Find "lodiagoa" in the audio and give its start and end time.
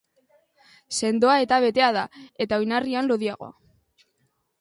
3.13-3.51